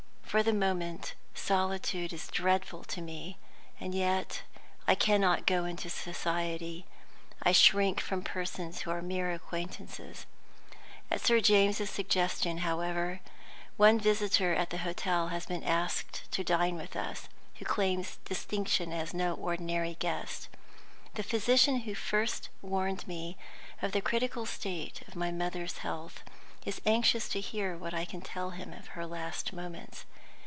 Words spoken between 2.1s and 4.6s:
is dreadful to me, and yet